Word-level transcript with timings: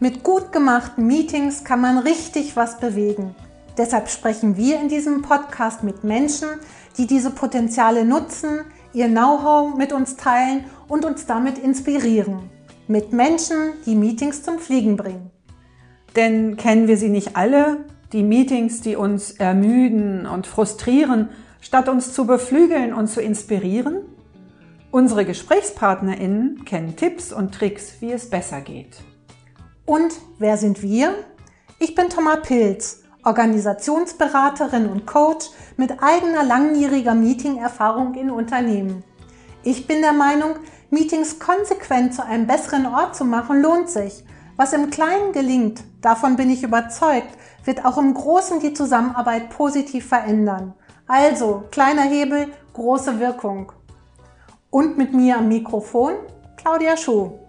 Mit 0.00 0.24
gut 0.24 0.50
gemachten 0.50 1.06
Meetings 1.06 1.62
kann 1.62 1.80
man 1.80 1.98
richtig 1.98 2.56
was 2.56 2.80
bewegen. 2.80 3.36
Deshalb 3.78 4.08
sprechen 4.08 4.56
wir 4.56 4.80
in 4.80 4.88
diesem 4.88 5.22
Podcast 5.22 5.84
mit 5.84 6.02
Menschen, 6.02 6.48
die 6.98 7.06
diese 7.06 7.30
Potenziale 7.30 8.04
nutzen, 8.04 8.60
ihr 8.92 9.06
Know-how 9.06 9.76
mit 9.76 9.92
uns 9.92 10.16
teilen 10.16 10.64
und 10.88 11.04
uns 11.04 11.26
damit 11.26 11.58
inspirieren. 11.58 12.50
Mit 12.88 13.12
Menschen, 13.12 13.74
die 13.86 13.94
Meetings 13.94 14.42
zum 14.42 14.58
Fliegen 14.58 14.96
bringen. 14.96 15.30
Denn 16.16 16.56
kennen 16.56 16.88
wir 16.88 16.96
sie 16.96 17.08
nicht 17.08 17.36
alle, 17.36 17.84
die 18.12 18.24
Meetings, 18.24 18.80
die 18.80 18.96
uns 18.96 19.30
ermüden 19.30 20.26
und 20.26 20.48
frustrieren, 20.48 21.28
statt 21.60 21.88
uns 21.88 22.12
zu 22.12 22.26
beflügeln 22.26 22.94
und 22.94 23.06
zu 23.06 23.20
inspirieren? 23.20 23.98
Unsere 24.90 25.24
GesprächspartnerInnen 25.24 26.64
kennen 26.64 26.96
Tipps 26.96 27.32
und 27.32 27.54
Tricks, 27.54 27.94
wie 28.00 28.12
es 28.12 28.28
besser 28.28 28.60
geht. 28.60 29.02
Und 29.86 30.14
wer 30.38 30.56
sind 30.56 30.82
wir? 30.82 31.14
Ich 31.78 31.94
bin 31.94 32.08
Thomas 32.08 32.40
Pilz, 32.42 33.02
Organisationsberaterin 33.22 34.88
und 34.88 35.06
Coach 35.06 35.50
mit 35.76 36.02
eigener 36.02 36.42
langjähriger 36.42 37.14
Meeting-Erfahrung 37.14 38.14
in 38.14 38.30
Unternehmen. 38.30 39.04
Ich 39.62 39.86
bin 39.86 40.00
der 40.00 40.14
Meinung, 40.14 40.56
Meetings 40.88 41.38
konsequent 41.38 42.14
zu 42.14 42.24
einem 42.24 42.46
besseren 42.46 42.86
Ort 42.86 43.14
zu 43.14 43.26
machen, 43.26 43.60
lohnt 43.60 43.90
sich. 43.90 44.24
Was 44.56 44.72
im 44.72 44.88
Kleinen 44.88 45.32
gelingt, 45.32 45.82
davon 46.00 46.36
bin 46.36 46.48
ich 46.48 46.62
überzeugt, 46.62 47.36
wird 47.64 47.84
auch 47.84 47.98
im 47.98 48.14
Großen 48.14 48.60
die 48.60 48.72
Zusammenarbeit 48.72 49.50
positiv 49.50 50.08
verändern. 50.08 50.74
Also, 51.06 51.64
kleiner 51.70 52.04
Hebel, 52.04 52.52
große 52.72 53.20
Wirkung. 53.20 53.72
Und 54.70 54.96
mit 54.96 55.12
mir 55.12 55.38
am 55.38 55.48
Mikrofon 55.48 56.14
Claudia 56.56 56.96
Schuh. 56.96 57.43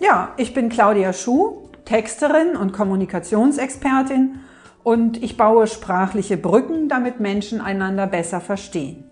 Ja, 0.00 0.32
ich 0.38 0.54
bin 0.54 0.70
Claudia 0.70 1.12
Schuh, 1.12 1.68
Texterin 1.84 2.56
und 2.56 2.72
Kommunikationsexpertin 2.72 4.40
und 4.82 5.22
ich 5.22 5.36
baue 5.36 5.66
sprachliche 5.66 6.38
Brücken, 6.38 6.88
damit 6.88 7.20
Menschen 7.20 7.60
einander 7.60 8.06
besser 8.06 8.40
verstehen. 8.40 9.04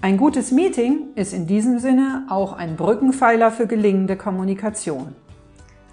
Ein 0.00 0.16
gutes 0.16 0.50
Meeting 0.50 1.08
ist 1.14 1.34
in 1.34 1.46
diesem 1.46 1.78
Sinne 1.78 2.26
auch 2.30 2.54
ein 2.54 2.76
Brückenpfeiler 2.76 3.50
für 3.50 3.66
gelingende 3.66 4.16
Kommunikation. 4.16 5.14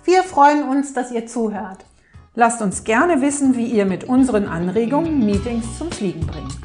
Wir 0.05 0.23
freuen 0.23 0.63
uns, 0.63 0.93
dass 0.93 1.11
ihr 1.11 1.27
zuhört. 1.27 1.85
Lasst 2.33 2.61
uns 2.61 2.85
gerne 2.85 3.21
wissen, 3.21 3.57
wie 3.57 3.65
ihr 3.65 3.85
mit 3.85 4.05
unseren 4.05 4.47
Anregungen 4.47 5.25
Meetings 5.25 5.77
zum 5.77 5.91
Fliegen 5.91 6.25
bringt. 6.25 6.60